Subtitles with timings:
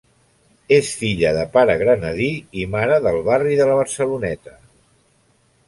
[0.77, 2.31] És filla de pare granadí
[2.63, 4.59] i mare del barri de la Barceloneta.